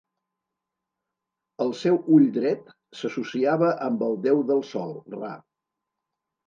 El 1.65 1.75
seu 1.81 2.01
ull 2.17 2.25
dret 2.39 2.73
s'associava 3.03 3.73
amb 3.91 4.03
el 4.09 4.19
déu 4.27 4.43
del 4.53 4.67
sol, 4.75 5.01
Ra. 5.19 5.35